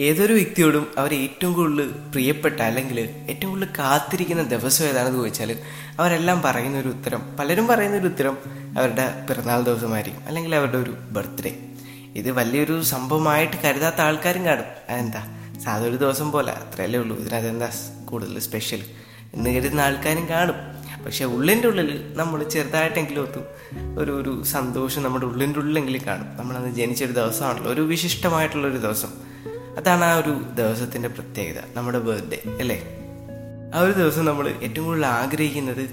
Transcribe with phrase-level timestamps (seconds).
[0.00, 5.58] ഏതൊരു വ്യക്തിയോടും അവർ ഏറ്റവും കൂടുതൽ പ്രിയപ്പെട്ട അല്ലെങ്കിൽ ഏറ്റവും കൂടുതൽ കാത്തിരിക്കുന്ന ദിവസം ഏതാണെന്ന് ചോദിച്ചാൽ
[5.98, 8.38] അവരെല്ലാം പറയുന്ന ഒരു ഉത്തരം പലരും പറയുന്ന ഒരു ഉത്തരം
[8.78, 11.58] അവരുടെ പിറന്നാൾ ദിവസമായിരിക്കും അല്ലെങ്കിൽ അവരുടെ ഒരു ബർത്ത്ഡേ.
[12.14, 14.64] ഇത് വലിയൊരു സംഭവമായിട്ട് കരുതാത്ത ആൾക്കാരും കാണും.
[14.88, 15.52] അതെന്താ?
[15.64, 17.16] സാധാ ഒരു ദിവസം പോലെ അത്രയല്ലേ ഉള്ളൂ.
[17.16, 17.70] ഇതിനതെന്താ
[18.04, 18.84] കൂടുതൽ സ്പെഷ്യൽ
[19.34, 20.54] എന്ന് കരുതുന്ന ആൾക്കാരും കാണും.
[21.04, 23.40] പക്ഷെ ഉള്ളിന്റെ ഉള്ളിൽ നമ്മൾ ചെറുതായിട്ടെങ്കിലും ഒത്തു
[24.00, 26.36] ഒരു ഒരു സന്തോഷം നമ്മുടെ ഉള്ളിന്റെ ഉള്ളിലെങ്കിലും കാണും.
[26.36, 27.72] നമ്മളന്ന് ജനിച്ചൊരു ദിവസമാണല്ലോ.
[27.72, 29.29] ഒരു വിശിഷ്ടമായിട്ടുള്ളൊരു ദിവസം.
[29.80, 32.82] അതാണ് ആ ഒരു ദിവസത്തിന്റെ പ്രത്യേകത നമ്മുടെ ബർത്ത്ഡേ അല്ലേ?
[33.74, 35.84] ആ ഒരു ദിവസം നമ്മൾ ഏറ്റവും കൂടുതൽ ആഗ്രഹിക്കുന്നത്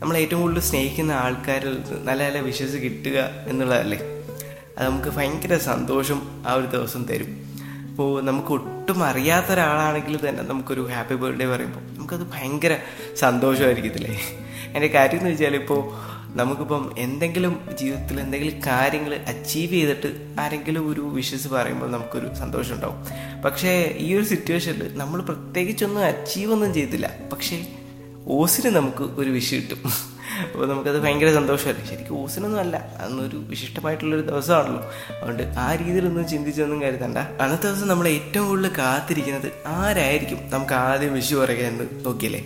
[0.00, 3.98] നമ്മൾ ഏറ്റവും കൂടുതൽ സ്നേഹിക്കുന്ന ആൾക്കാരിൽ നല്ല നല്ല വിശ്വസ് കിട്ടുക എന്നുള്ളതല്ലേ?
[4.78, 7.54] അത് നമുക്ക് ഭയങ്കര സന്തോഷം ആ ഒരു ദിവസം തരും.
[7.90, 12.76] അപ്പോൾ നമുക്ക് ഒട്ടും അറിയാത്ത ഒരാളാണെങ്കിൽ തന്നെ നമുക്കൊരു ഹാപ്പി ബർത്ത്ഡേ പറയുമ്പോൾ നമുക്കത് ഭയങ്കര
[13.16, 14.20] സന്തോഷമായിരിക്കത്തില്ലേ?
[14.74, 21.48] എന്റെ കാര്യം എന്ന് വെച്ചാൽ ഇപ്പോൾ നമുക്കിപ്പം എന്തെങ്കിലും ജീവിതത്തിൽ എന്തെങ്കിലും കാര്യങ്ങൾ അച്ചീവ് ചെയ്തിട്ട് ആരെങ്കിലും ഒരു വിഷസ്
[21.48, 23.04] പറയുമ്പോൾ നമുക്കൊരു സന്തോഷം ഉണ്ടാവും
[23.42, 27.18] പക്ഷേ ഈ ഒരു സിറ്റുവേഷനിൽ നമ്മൾ പ്രത്യേകിച്ചൊന്നും അച്ചീവ് ഒന്നും ചെയ്തില്ല.
[27.32, 27.66] പക്ഷേ
[28.26, 29.78] ഓസിന് നമുക്ക് ഒരു വിഷ് കിട്ടും.
[30.52, 31.86] അപ്പോൾ നമുക്കത് ഭയങ്കര സന്തോഷമല്ലേ?
[31.86, 32.76] ശരിക്കും ഓസിനൊന്നും അല്ല.
[32.76, 34.82] അന്നൊരു വിശിഷ്ടമായിട്ടുള്ളൊരു ദിവസമാണല്ലോ.
[35.16, 37.18] അതുകൊണ്ട് ആ രീതിയിലൊന്നും ചിന്തിച്ചൊന്നും കരുതണ്ട.
[37.18, 40.50] അന്നത്തെ ദിവസം നമ്മൾ ഏറ്റവും കൂടുതൽ കാത്തിരിക്കുന്നത് ആരായിരിക്കും?
[40.50, 42.44] നമുക്ക് ആദ്യം വിഷു പറയുക എന്ന് നോക്കിയല്ലേ?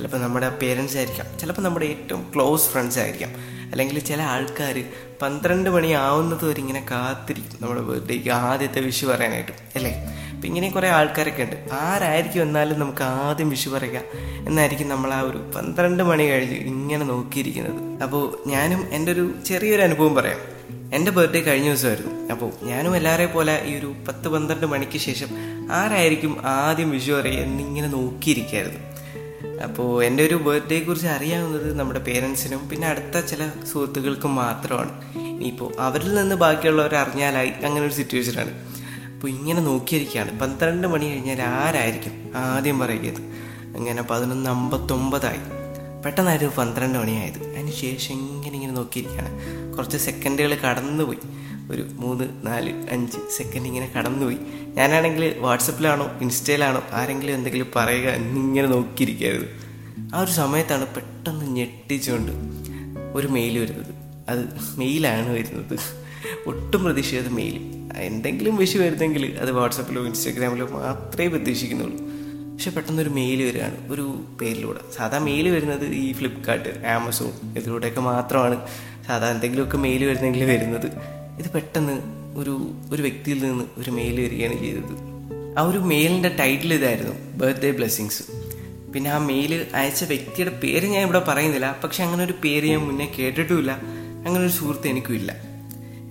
[0.00, 1.38] ചിലപ്പോൾ നമ്മുടെ പേരൻസ് ആയിരിക്കാം.
[1.38, 3.30] ചിലപ്പോൾ നമ്മുടെ ഏറ്റവും ക്ലോസ് ഫ്രണ്ട്സ് ആയിരിക്കാം.
[3.70, 4.84] അല്ലെങ്കിൽ ചില ആൾക്കാർ
[5.22, 9.52] പന്ത്രണ്ട് മണി ആവുന്നത് വരെ ഇങ്ങനെ കാത്തിരിക്കും നമ്മുടെ ബർത്ത്ഡേക്ക് ആദ്യത്തെ വിഷു പറയാനായിട്ട്.
[9.52, 9.90] അല്ലേ?
[10.30, 11.68] അപ്പം ഇങ്ങനെ കുറേ ആൾക്കാരൊക്കെ ഉണ്ട്.
[11.72, 14.00] ആരായിരിക്കും എന്നാലും നമുക്ക് ആദ്യം വിഷു പറയുക
[14.46, 18.02] എന്നായിരിക്കും നമ്മൾ ആ ഒരു പന്ത്രണ്ട് മണി കഴിഞ്ഞ് ഇങ്ങനെ നോക്കിയിരിക്കുന്നത്.
[18.02, 20.38] അപ്പോൾ ഞാനും എന്റെ ഒരു ചെറിയൊരു അനുഭവം പറയാം.
[20.94, 22.32] എന്റെ ബർത്ത്ഡേ കഴിഞ്ഞ ദിവസമായിരുന്നു.
[22.32, 25.26] അപ്പോൾ ഞാനും എല്ലാവരെയും പോലെ ഈ ഒരു പത്ത് പന്ത്രണ്ട് മണിക്ക് ശേഷം
[25.72, 28.89] ആരായിരിക്കും ആദ്യം വിഷു പറയുക എന്നിങ്ങനെ നോക്കിയിരിക്കുകയായിരുന്നു
[29.64, 35.14] അപ്പോൾ എന്റെ ഒരു ബർത്ത്ഡേയെ കുറിച്ച് അറിയാവുന്നത് നമ്മുടെ പേരൻസിനും പിന്നെ അടുത്ത ചില സുഹൃത്തുക്കൾക്കും മാത്രമാണ്.
[35.18, 38.50] ഇനിയിപ്പോൾ അവരിൽ നിന്ന് ബാക്കിയുള്ളവർ അറിഞ്ഞാലായി അങ്ങനെ ഒരു സിറ്റുവേഷനാണ്
[39.14, 40.40] അപ്പോൾ ഇങ്ങനെ നോക്കിയിരിക്കുകയാണ്.
[40.40, 43.22] പന്ത്രണ്ട് മണി കഴിഞ്ഞാൽ ആരായിരിക്കും ആദ്യം പറയുന്നത്?
[43.76, 45.60] അങ്ങനെ പതിനൊന്ന് അമ്പത്തൊമ്പതായി.
[46.04, 47.42] പെട്ടെന്നായിരുന്നു പന്ത്രണ്ട് മണിയായത്.
[47.42, 49.30] അതിന് ശേഷം ഇങ്ങനെ ഇങ്ങനെ നോക്കിയിരിക്കുകയാണ്.
[49.76, 51.18] കുറച്ച് സെക്കൻഡുകൾ കടന്നുപോയി.
[51.70, 54.36] ഒരു മൂന്ന് നാല് അഞ്ച് സെക്കൻഡ് ഇങ്ങനെ കടന്നുപോയി.
[54.74, 59.70] ഞാനാണെങ്കിൽ വാട്സപ്പിലാണോ ഇൻസ്റ്റയിലാണോ ആരെങ്കിലും എന്തെങ്കിലും പറയുക എന്നിങ്ങനെ നോക്കിയിരിക്കരുത്
[60.14, 62.32] ആ ഒരു സമയത്താണ് പെട്ടെന്ന് ഞെട്ടിച്ചുകൊണ്ട്
[63.14, 63.94] ഒരു മെയിൽ വരുന്നത്.
[64.28, 64.44] അത്
[64.76, 65.78] മെയിലാണ് വരുന്നത്.
[66.46, 67.60] ഒട്ടും പ്രതീക്ഷിക്കാത്ത മെയിൽ
[67.96, 71.98] എന്തെങ്കിലും വിഷു വരുന്നെങ്കിൽ അത് വാട്സപ്പിലോ ഇൻസ്റ്റാഗ്രാമിലോ മാത്രമേ പ്രതീക്ഷിക്കുന്നുള്ളൂ.
[72.52, 74.80] പക്ഷെ പെട്ടെന്നൊരു മെയിൽ വരികയാണ് ഒരു പേരിലൂടെ.
[74.96, 78.66] സാധാ മെയിൽ വരുന്നത് ഈ ഫ്ലിപ്കാർട്ട് ആമസോൺ ഇതിലൂടെയൊക്കെ മാത്രമാണ്.
[79.06, 81.19] സാധാ എന്തെങ്കിലുമൊക്കെ മെയിൽ വരുന്നെങ്കിൽ വരുന്നത്.
[81.40, 81.94] ഇത് പെട്ടെന്ന്
[82.38, 82.54] ഒരു
[82.92, 84.94] ഒരു വ്യക്തിയിൽ നിന്ന് ഒരു മെയിൽ വരികയാണ് ചെയ്തത്.
[85.58, 88.22] ആ ഒരു മെയിലിന്റെ ടൈറ്റിൽ ഇതായിരുന്നു ബർത്ത്ഡേ ബ്ലെസ്സിങ്സ്
[88.94, 91.80] പിന്നെ ആ മെയിൽ അയച്ച വ്യക്തിയുടെ പേര് ഞാൻ ഇവിടെ പറയുന്നില്ല.
[91.84, 93.72] പക്ഷെ അങ്ങനെ ഒരു പേര് ഞാൻ മുന്നേ കേട്ടിട്ടുമില്ല.
[94.26, 95.32] അങ്ങനെ ഒരു സുഹൃത്ത് എനിക്കും ഇല്ല.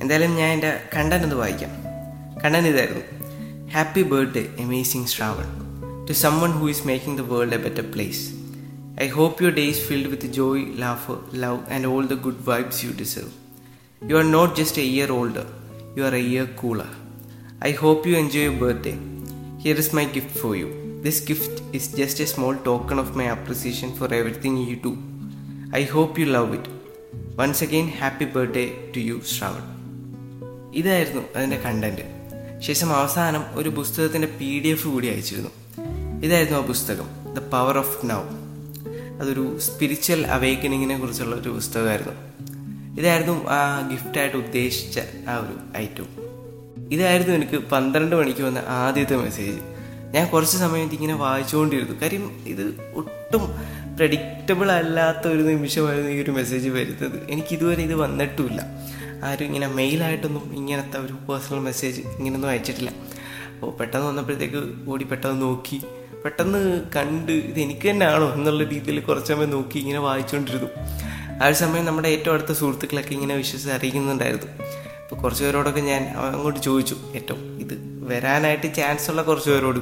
[0.02, 1.72] എന്തായാലും ഞാൻ എന്റെ കണ്ടന്റ് ഒന്ന് വായിക്കാം.
[2.44, 3.06] കണ്ടന്റ് ഇതായിരുന്നു.
[3.72, 5.50] Happy birthday amazing Shravan
[6.10, 8.24] to someone who is making the world a better place
[9.02, 12.86] I hope your day is filled with joy laugh love and all the good vibes
[12.86, 13.30] you deserve
[14.02, 15.46] You are not just a year older,
[15.96, 16.88] you are a year cooler.
[17.62, 18.98] I hope you enjoy your birthday.
[19.60, 20.70] Here is my gift for you.
[21.04, 24.94] This gift is just a small token of my appreciation for everything you do.
[25.74, 26.66] I hope you love it.
[27.36, 29.68] Once again, happy birthday to you, Shravan.
[30.80, 32.04] ഇതായിരുന്നു അതിന്റെ content
[32.68, 35.52] ശേഷം അവസാനം ഒരു പുസ്തകത്തിന്റെ P D F കൂടി അയച്ചിരുന്നു
[36.26, 38.22] ഇതായിരുന്നു ആ പുസ്തകം ദ പവർ ഓഫ് നൗ
[39.22, 42.16] അതൊരു സ്പിരിച്വൽ അവേക്കനിങ്ങിനെ കുറിച്ചുള്ള ഒരു പുസ്തകമായിരുന്നു
[43.00, 45.00] ഇതായിരുന്നു ആ ഗിഫ്റ്റായിട്ട് ഉദ്ദേശിച്ച
[45.30, 46.08] ആ ഒരു ഐറ്റം
[46.92, 49.60] ഇതായിരുന്നു എനിക്ക് പന്ത്രണ്ട് മണിക്ക് വന്ന ആദ്യത്തെ മെസ്സേജ്
[50.16, 51.96] ഞാൻ കുറച്ച് സമയം ഇതിങ്ങനെ വായിച്ചുകൊണ്ടിരുന്നു.
[52.02, 53.44] കാര്യം ഇത് ഒട്ടും
[53.98, 57.30] പ്രഡിക്റ്റബിൾ അല്ലാത്ത ഒരു നിമിഷമായിരുന്നു ഈ ഒരു മെസ്സേജ് വരുന്നത്.
[57.30, 58.62] എനിക്ക് ഇതുവരെ ഇത് വന്നിട്ടുമില്ല.
[59.24, 62.90] ആരും ഇങ്ങനെ മെയിലായിട്ടൊന്നും ഇങ്ങനത്തെ ഒരു പേഴ്സണൽ മെസ്സേജ് ഇങ്ങനൊന്നും അയച്ചിട്ടില്ല.
[63.54, 65.82] അപ്പോൾ പെട്ടെന്ന് വന്നപ്പോഴത്തേക്ക് ഓടി പെട്ടെന്ന് നോക്കി.
[66.26, 70.70] പെട്ടെന്ന് കണ്ട് ഇത് എനിക്ക് തന്നെയാണോ എന്നുള്ള രീതിയിൽ കുറച്ച് സമയം നോക്കി ഇങ്ങനെ വായിച്ചുകൊണ്ടിരുന്നു.
[71.44, 74.46] ആ ഒരു സമയം നമ്മുടെ ഏറ്റവും അടുത്ത സുഹൃത്തുക്കളൊക്കെ ഇങ്ങനെ വിശ്വസിച്ച് അറിയിക്കുന്നുണ്ടായിരുന്നു.
[75.04, 77.76] അപ്പോൾ കുറച്ച് പേരോടൊക്കെ ഞാൻ അങ്ങോട്ട് ചോദിച്ചു ഏറ്റവും ഇത്
[78.10, 79.80] വരാനായിട്ട് ചാൻസ് ഉള്ള കുറച്ച് പേരോട്?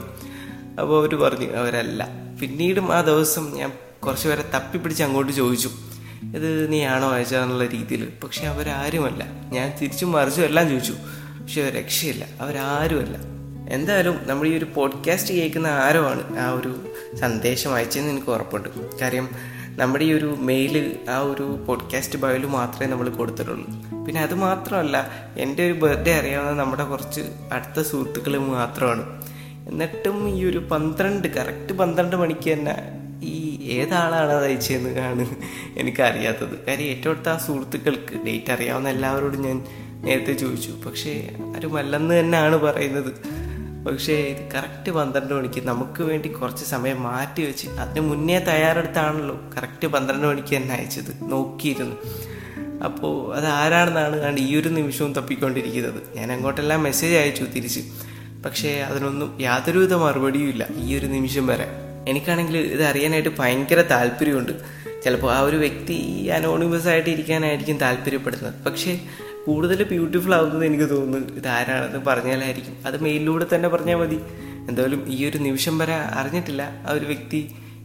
[0.79, 2.07] അപ്പോൾ അവർ പറഞ്ഞു അവരല്ല.
[2.41, 3.71] പിന്നീടും ആ ദിവസം ഞാൻ
[4.05, 5.69] കുറച്ച് പേരെ തപ്പിപ്പിടിച്ച് അങ്ങോട്ട് ചോദിച്ചു
[6.35, 8.09] ഇത് നീയാണോ അയച്ചതെന്നുള്ള രീതിയിൽ?
[8.23, 9.23] പക്ഷെ അവരാരുമല്ല.
[9.51, 10.93] ഞാൻ തിരിച്ചും മറിച്ചും എല്ലാം ചോദിച്ചു
[11.41, 13.17] പക്ഷെ രക്ഷയില്ല അവരാരുമല്ല.
[13.73, 18.69] എന്തായാലും നമ്മൾ ഈ ഒരു പോഡ്കാസ്റ്റ് കേൾക്കുന്ന ആരോ ആണ് ആ ഒരു സന്ദേശം അയച്ചതെന്ന് എനിക്ക് ഉറപ്പുണ്ട്.
[18.99, 19.29] കാര്യം
[19.77, 23.65] നമ്മുടെ ഈ ഒരു മെയിൽ ആ ഒരു പോഡ്കാസ്റ്റ് ബയോയിൽ മാത്രമേ നമ്മൾ കൊടുത്തിട്ടുള്ളൂ.
[24.05, 27.21] പിന്നെ അത് മാത്രമല്ല എന്റെ ഒരു ബർത്ത്ഡേ അറിയാവുന്ന നമ്മുടെ കുറച്ച്
[27.51, 29.23] അടുത്ത സുഹൃത്തുക്കൾ മാത്രമാണ്.
[29.67, 32.75] എന്നിട്ടും ഈ ഒരു പന്ത്രണ്ട് കറക്റ്റ് പന്ത്രണ്ട് മണിക്ക് തന്നെ
[33.23, 35.25] ഈ ഏതാളാണ് അത് അയച്ചതെന്ന് ആണ്
[35.77, 36.65] എനിക്കറിയാത്തത്.
[36.67, 39.63] കാര്യം ഏറ്റവും അടുത്ത ആ സുഹൃത്തുക്കൾക്ക് ഡേറ്റ് അറിയാവുന്ന എല്ലാവരോടും ഞാൻ
[40.01, 40.71] നേരത്തെ ചോദിച്ചു.
[40.85, 43.36] പക്ഷേ ആരും ആരുമല്ലെന്ന് തന്നെയാണ് പറയുന്നത്.
[43.87, 49.87] പക്ഷേ ഇത് കറക്റ്റ് പന്ത്രണ്ട് മണിക്ക് നമുക്ക് വേണ്ടി കുറച്ച് സമയം മാറ്റി വെച്ച് അതിന് മുന്നേ തയ്യാറെടുത്താണല്ലോ കറക്റ്റ്
[49.87, 51.95] പന്ത്രണ്ട് മണിക്ക് തന്നെ അയച്ചത് നോക്കിയിരുന്നു.
[52.83, 56.03] അപ്പോൾ അത് ആരാണെന്നാണ് കണ്ട് ഈ ഒരു നിമിഷവും തപ്പിക്കൊണ്ടിരിക്കുന്നത്.
[56.15, 57.79] ഞാൻ അങ്ങോട്ടെല്ലാം മെസ്സേജ് അയച്ചു തിരിച്ച്.
[58.45, 61.67] പക്ഷേ അതിനൊന്നും യാതൊരുവിധ മറുപടിയും ഇല്ല ഈ ഒരു നിമിഷം വരെ.
[62.07, 64.51] എനിക്കാണെങ്കിൽ ഇത് അറിയാനായിട്ട് ഭയങ്കര താല്പര്യമുണ്ട്.
[65.03, 68.53] ചിലപ്പോൾ ആ ഒരു വ്യക്തി ഈ അനോണിമസ് ആയിട്ട് ഇരിക്കാനായിരിക്കും താല്പര്യപ്പെടുന്നത്.
[68.63, 68.99] പക്ഷേ
[69.47, 71.35] കൂടുതൽ ബ്യൂട്ടിഫുൾ ആവുന്നത് എനിക്ക് തോന്നുന്നു.
[71.35, 72.75] ഇത് ആരാണെന്ന് പറഞ്ഞാലായിരിക്കും.
[72.85, 74.19] അത് മെയിലിലൂടെ തന്നെ പറഞ്ഞാൽ മതി.
[74.69, 76.63] എന്തായാലും ഈ ഒരു നിമിഷം വരെ അറിഞ്ഞിട്ടില്ല.
[76.87, 77.39] ആ ഒരു വ്യക്തി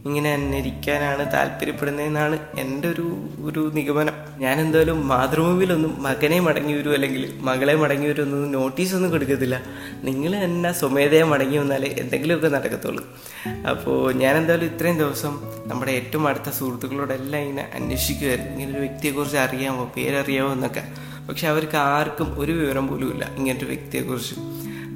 [0.05, 3.05] ഇങ്ങനെ അന്വരിക്കാനാണ് താല്പര്യപ്പെടുന്നതെന്നാണ് എന്റെ ഒരു
[3.39, 4.15] ഒരു നിഗമനം.
[4.39, 9.57] ഞാൻ എന്തായാലും മാതൃഭൂമിയിലൊന്നും മകനെ മടങ്ങി വരും അല്ലെങ്കിൽ മകളെ മടങ്ങി വരുമെന്നൊന്നും നോട്ടീസൊന്നും കൊടുക്കത്തില്ല.
[10.03, 13.03] നിങ്ങൾ തന്നെ സ്വമേധയാ മടങ്ങി വന്നാലേ എന്തെങ്കിലുമൊക്കെ നടക്കത്തുള്ളൂ.
[13.71, 15.33] അപ്പോൾ ഞാൻ എന്തായാലും ഇത്രയും ദിവസം
[15.65, 19.85] നമ്മുടെ ഏറ്റവും അടുത്ത സുഹൃത്തുക്കളോടെല്ലാം ഇങ്ങനെ അന്വേഷിക്കുമായിരുന്നു ഇങ്ങനെ ഒരു വ്യക്തിയെക്കുറിച്ച് അറിയാമോ?
[19.97, 20.85] പേരറിയാമോ എന്നൊക്കെ.
[21.29, 24.35] പക്ഷെ അവർക്ക് ആർക്കും ഒരു വിവരം പോലും ഇല്ല ഇങ്ങനത്തെ വ്യക്തിയെക്കുറിച്ച്.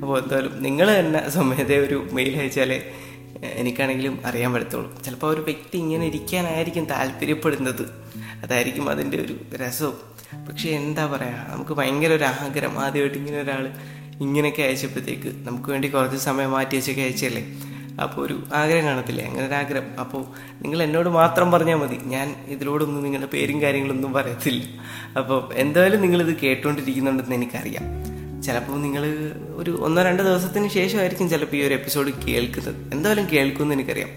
[0.01, 2.91] അപ്പോൾ എന്തായാലും നിങ്ങൾ തന്നെ സമയത്തെ ഒരു മെയിൽ അയച്ചാലേ
[3.44, 5.03] എനിക്കാണെങ്കിലും അറിയാൻ പറ്റത്തുള്ളൂ.
[5.03, 7.81] ചിലപ്പോൾ ഒരു വ്യക്തി ഇങ്ങനെ ഇരിക്കാനായിരിക്കും താല്പര്യപ്പെടുന്നത്.
[8.44, 10.18] അതായിരിക്കും അതിന്റെ ഒരു രസവും.
[10.50, 12.80] പക്ഷെ എന്താ പറയുക നമുക്ക് ഭയങ്കര ഒരു ആഗ്രഹം.
[12.80, 13.69] ആദ്യമായിട്ട് ഇങ്ങനെ ഒരാൾ
[14.21, 17.44] ഇങ്ങനെയൊക്കെ അയച്ചപ്പോഴത്തേക്ക് നമുക്ക് വേണ്ടി കുറച്ച് സമയം മാറ്റി വെച്ചൊക്കെ അയച്ചല്ലേ?
[18.01, 19.25] അപ്പോൾ ഒരു ആഗ്രഹം കാണത്തില്ലേ?
[19.25, 19.99] അങ്ങനെ ഒരു ആഗ്രഹം.
[19.99, 20.25] അപ്പോൾ
[20.61, 21.95] നിങ്ങൾ എന്നോട് മാത്രം പറഞ്ഞാൽ മതി.
[21.95, 24.63] ഞാൻ ഇതിലോടൊന്നും നിങ്ങളുടെ പേരും കാര്യങ്ങളൊന്നും പറയത്തില്ല.
[25.17, 28.07] അപ്പോൾ എന്തായാലും നിങ്ങളിത് കേട്ടുകൊണ്ടിരിക്കുന്നുണ്ടെന്ന് എനിക്കറിയാം.
[28.44, 32.94] ചിലപ്പോൾ നിങ്ങൾ ഒരു ഒന്നോ രണ്ടോ ദിവസത്തിന് ശേഷമായിരിക്കും ചിലപ്പോൾ ഈ ഒരു എപ്പിസോഡ് കേൾക്കുന്നത്.
[32.94, 34.09] എന്തായാലും കേൾക്കുമെന്ന് എനിക്കറിയാം.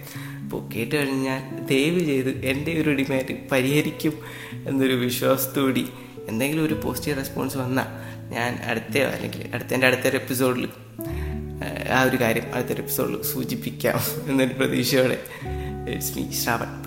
[0.44, 4.12] അപ്പോൾ കേട്ട് കഴിഞ്ഞാൽ ദയവ് ചെയ്ത് എന്റെ ഒരു ഡിമാൻഡ് പരിഹരിക്കും
[4.68, 5.88] എന്നൊരു വിശ്വാസത്തോടി
[6.28, 7.84] എന്തെങ്കിലും ഒരു പോസിറ്റീവ് റെസ്പോൺസ് വന്നാൽ
[8.30, 10.68] ഞാൻ അടുത്ത അല്ലെങ്കിൽ അടുത്തതിന്റെ അടുത്തൊരു എപ്പിസോഡിൽ
[11.92, 13.98] ആ ഒരു കാര്യം അടുത്തൊരു എപ്പിസോഡിൽ സൂചിപ്പിക്കാം
[14.30, 15.18] എന്നൊരു പ്രതീക്ഷയോടെ.
[15.88, 16.79] It's me Shravan.